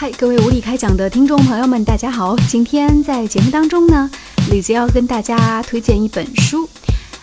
[0.00, 2.36] 嗨，各位无理开讲的听众朋友们，大家好！
[2.48, 4.08] 今天在节目当中呢，
[4.48, 6.70] 李杰要跟大家推荐一本书。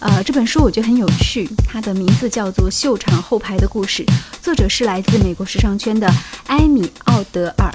[0.00, 4.04] 呃，这本书我觉得很有趣，它的名字叫做《秀场后排的故事》，
[4.42, 6.06] 作者是来自美国时尚圈的
[6.48, 7.74] 埃米·奥德尔，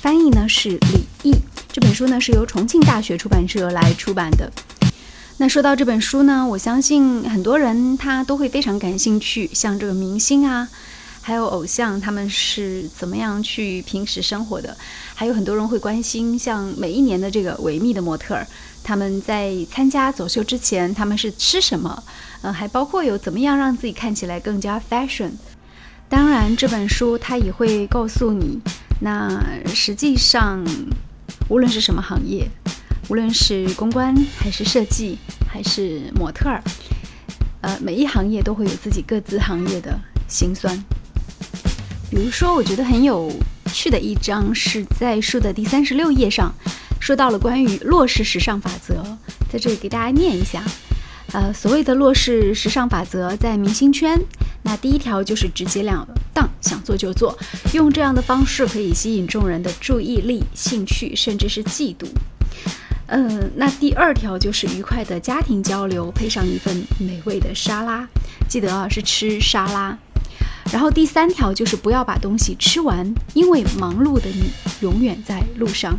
[0.00, 1.36] 翻译呢是李毅。
[1.70, 4.50] 这本书呢是由重庆大学出版社来出版的。
[5.36, 10.68] 那说到这本书呢，我相信很多人他都会非常感兴趣，像这个明星啊。
[11.24, 14.76] 还有偶像，他们是怎么样去平时生活的？
[15.14, 18.44] 还有很多人会关心，像每一年的这个维密的模特儿，
[18.82, 22.02] 他们在参加走秀之前，他们是吃什么？
[22.42, 25.30] 嗯，还包括有怎么样让自己看起来更加 fashion。
[26.08, 28.60] 当然，这本书它也会告诉你，
[29.00, 29.40] 那
[29.72, 30.66] 实际上
[31.48, 32.50] 无论是什么行业，
[33.08, 35.16] 无论是公关还是设计
[35.48, 36.60] 还是模特儿，
[37.60, 39.96] 呃，每一行业都会有自己各自行业的
[40.28, 40.84] 辛酸。
[42.12, 43.32] 比如说，我觉得很有
[43.72, 46.54] 趣的一章是在书的第三十六页上，
[47.00, 49.02] 说到了关于洛氏时尚法则，
[49.50, 50.62] 在这里给大家念一下。
[51.32, 54.20] 呃，所谓的洛氏时尚法则，在明星圈，
[54.60, 57.34] 那第一条就是直截了当，想做就做，
[57.72, 62.06] 用这样的方式可以吸引众人的注意力、兴趣，甚至是嫉妒。
[63.06, 68.06] 嗯，那第二条就是愉快的家庭交流，配上一份美味的沙拉，
[68.46, 69.98] 记得啊，是吃沙拉。
[70.72, 75.94] 然后第三条就是不要把东西吃完，因为忙碌的你永远在路上。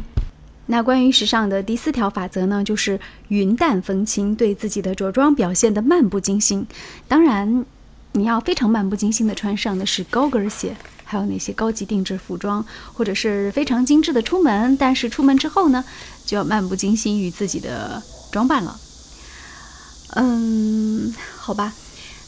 [0.66, 6.66] 那关于时尚的第四条法则呢，就是云淡风轻，对自己的着装表现的漫不经心。
[7.08, 7.64] 当然，
[8.14, 14.76] 你要非常漫不经心的穿上的是高跟鞋，还有那些高级定制服装，或者是非常精致的出门。
[14.78, 15.84] 但是出门之后呢，
[16.26, 18.80] 就要漫不经心于自己的装扮了。
[20.16, 21.74] 嗯，好吧。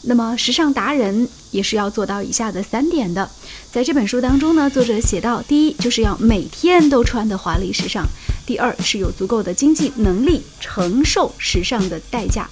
[0.07, 3.27] 那么，时尚达人也是要做到以下的三点的。
[3.71, 8.03] 在这本书当中呢，作者写到：第一，就是要每天都穿的华丽时尚；
[8.45, 12.43] 第二，是有足够的经济能力承受时尚的代价；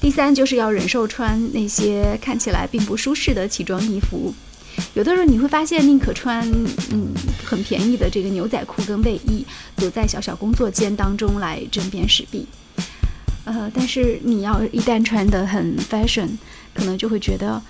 [0.00, 4.34] 第三，就是要忍受穿那些看起来并不舒适的奇装异服。
[4.94, 6.50] 有的人你会发现，宁可穿
[6.90, 7.12] 嗯
[7.44, 9.44] 很便宜的这个牛仔裤跟卫衣，
[9.76, 12.46] 躲在小小工作间当中来争辩时弊。
[13.44, 16.28] 呃，但是你要一旦穿得很 fashion，
[16.74, 17.60] 可能就会觉得，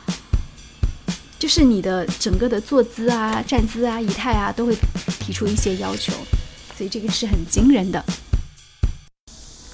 [1.38, 4.76] 就是你的整个的坐姿啊、站姿啊、仪态啊，都会
[5.18, 6.12] 提出一些要求，
[6.76, 8.04] 所以这个是很惊人的。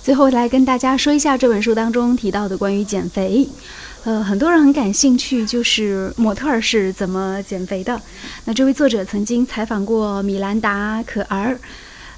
[0.03, 3.47] 最后来跟大家说一下这本书当中提到的关于减肥，
[4.05, 8.01] 呃，很多人很感兴趣，就是模特儿是怎么减肥的。
[8.47, 11.61] 那这位作者曾经采访过米兰达·可儿，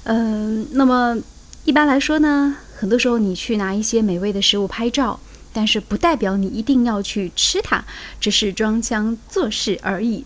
[0.05, 1.17] 嗯，那么
[1.65, 2.55] 一般来说呢？
[2.83, 5.17] 很多时候，你去拿一些美味的食物拍照，
[5.53, 7.81] 但是不代表你一定要去吃它，
[8.19, 10.25] 只是装腔作势而已。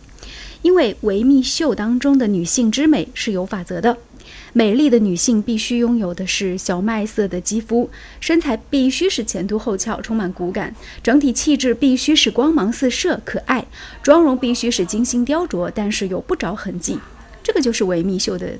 [0.63, 3.95] 因为维密秀当中的女性之美是有法则的，
[4.53, 13.63] 美丽的女性必须拥有的是小麦色的肌肤，身材必须是前凸后翘，充满骨感，整体气质必须是光芒四射、可爱，
[14.01, 16.97] 妆容必须是精心雕琢，但是又不着痕迹。
[17.43, 18.53] 这个就是维密秀的。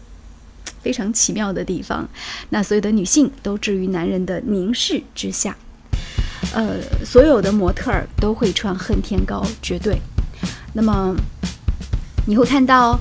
[0.81, 2.07] 非常奇妙的地方，
[2.49, 5.55] 那所有的女性都置于男人的凝视之下，
[6.53, 9.99] 呃，所有的模特儿都会穿恨天高，绝对。
[10.73, 11.15] 那么
[12.25, 12.97] 你会看到，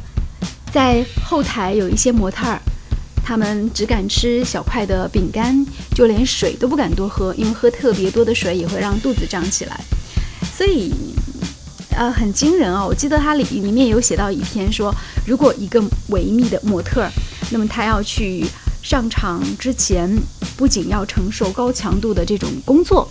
[0.72, 2.60] 在后台有一些模特儿，
[3.24, 9.78] 他们只敢吃小块的饼干，就连水都不敢多喝，因为喝特别多的水也会让肚子胀起来。
[10.56, 10.92] 所以，
[11.90, 12.86] 呃，很惊人哦。
[12.88, 14.94] 我记得它里里面有写到一篇说，
[15.26, 17.10] 如果一个维密的模特儿。
[17.50, 18.44] 那么他要去
[18.82, 20.10] 上场之前，
[20.56, 23.08] 不仅要承受高强度的这种工作，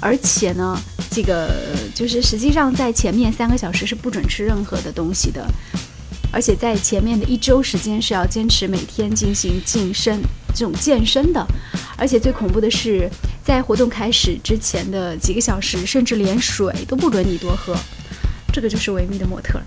[0.00, 0.78] 而且呢，
[1.10, 1.50] 这个
[1.94, 5.46] 就是实际上在前面三个小时是不准吃任何的东西的，
[6.32, 10.20] 而且在前面的一周时间是要坚持每天进行健身
[10.54, 11.46] 这种健身的，
[11.96, 13.08] 而且最恐怖的是，
[13.44, 17.76] 在活动开始之前的几个小时，甚至连水都不准你多喝，
[18.52, 19.60] 这个就是维密的模特。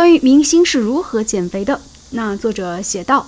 [0.00, 1.78] 关于明星是如何减肥的，
[2.12, 3.26] 那作者写道：，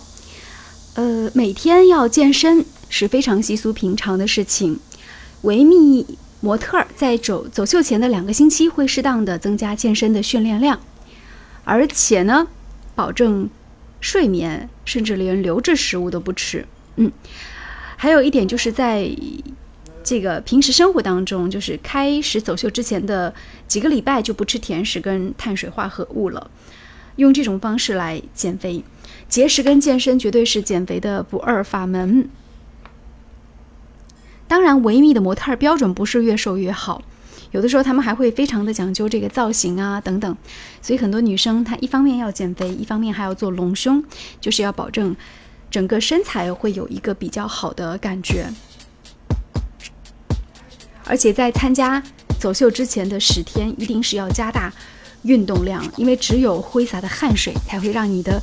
[0.95, 4.81] 呃，每天要健身是非常稀疏平常的事情。
[5.43, 10.81] 维密模特在走走秀前的两个星期会适当的增加健身的训练量，
[11.65, 12.47] 而且呢，
[12.95, 13.51] 保证
[14.01, 16.67] 睡眠，甚至连流质食物都不吃。
[16.97, 17.13] 嗯，
[17.99, 19.15] 还有一点就是在
[20.03, 23.35] 这个平时生活当中，就是开始走秀之前的
[23.67, 26.51] 几个礼拜就不吃甜食跟碳水化合物了。
[27.17, 28.83] 用这种方式来减肥，
[29.29, 32.29] 节食跟健身绝对是减肥的不二法门。
[34.49, 37.03] 当然，维密的模特标准不是越瘦越好，
[37.53, 40.37] 有的时候他们还会非常的讲究这个造型啊等等，
[40.81, 44.03] 所以很多女生她一方面要减肥，一方面还要做隆胸，
[44.41, 45.15] 就是要保证
[45.71, 48.47] 整个身材会有一个比较好的感觉。
[51.13, 52.03] 而且在参加
[52.41, 54.73] 走秀之前的十天，一定是要加大
[55.25, 58.43] 运动量，因为只有挥洒的汗水才会让你的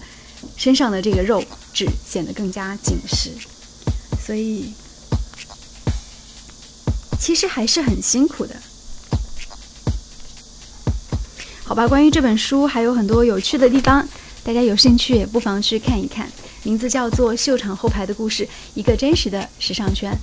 [0.56, 1.44] 身上的这个肉
[1.74, 3.32] 质显得更加紧实。
[4.24, 4.72] 所以，
[7.20, 8.56] 其实还是很辛苦的。
[11.64, 14.08] 好吧，关于这本书还有很多有趣的地方，
[14.44, 16.32] 大家有兴趣也不妨去看一看。
[16.70, 18.46] 名字叫做《秀场后排的故事》，
[18.76, 20.16] 一个真实的时尚圈。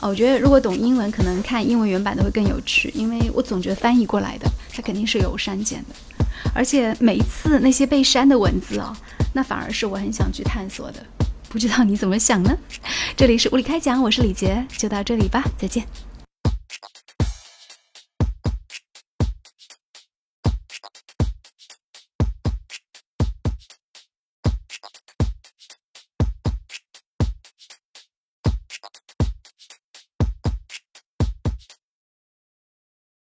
[0.00, 5.94] 哦，我觉得如果懂英文，可能看英文原版的会更有趣，因为我总觉得翻译过来的它肯定是有删减的，
[6.52, 8.92] 而且每一次那些被删的文字哦，
[9.32, 11.06] 那反而是我很想去探索的。
[11.48, 12.50] 不知道你怎么想呢？
[13.16, 15.86] 这里是物理开讲，我是李杰，就到这里吧，再见。